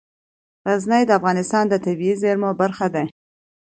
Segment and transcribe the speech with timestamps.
[0.67, 3.03] غزني د افغانستان د طبیعي زیرمو برخه ده.